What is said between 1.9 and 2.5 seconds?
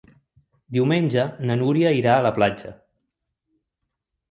irà a la